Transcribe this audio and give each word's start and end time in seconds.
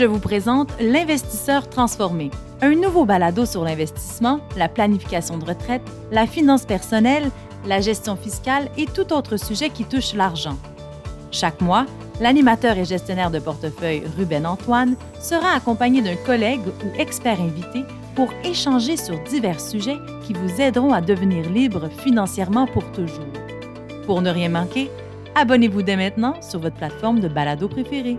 je 0.00 0.06
vous 0.06 0.18
présente 0.18 0.70
L'investisseur 0.80 1.68
transformé, 1.68 2.30
un 2.62 2.74
nouveau 2.74 3.04
balado 3.04 3.44
sur 3.44 3.64
l'investissement, 3.64 4.40
la 4.56 4.66
planification 4.66 5.36
de 5.36 5.44
retraite, 5.44 5.82
la 6.10 6.26
finance 6.26 6.64
personnelle, 6.64 7.30
la 7.66 7.82
gestion 7.82 8.16
fiscale 8.16 8.70
et 8.78 8.86
tout 8.86 9.12
autre 9.12 9.36
sujet 9.36 9.68
qui 9.68 9.84
touche 9.84 10.14
l'argent. 10.14 10.56
Chaque 11.30 11.60
mois, 11.60 11.84
l'animateur 12.18 12.78
et 12.78 12.86
gestionnaire 12.86 13.30
de 13.30 13.40
portefeuille 13.40 14.04
Ruben 14.16 14.46
Antoine 14.46 14.96
sera 15.20 15.50
accompagné 15.54 16.00
d'un 16.00 16.16
collègue 16.16 16.66
ou 16.66 16.98
expert 16.98 17.38
invité 17.38 17.84
pour 18.14 18.30
échanger 18.42 18.96
sur 18.96 19.22
divers 19.24 19.60
sujets 19.60 19.98
qui 20.26 20.32
vous 20.32 20.62
aideront 20.62 20.94
à 20.94 21.02
devenir 21.02 21.46
libre 21.50 21.90
financièrement 21.90 22.66
pour 22.66 22.90
toujours. 22.92 23.26
Pour 24.06 24.22
ne 24.22 24.30
rien 24.30 24.48
manquer, 24.48 24.90
abonnez-vous 25.34 25.82
dès 25.82 25.96
maintenant 25.96 26.40
sur 26.40 26.58
votre 26.58 26.76
plateforme 26.76 27.20
de 27.20 27.28
balado 27.28 27.68
préférée. 27.68 28.16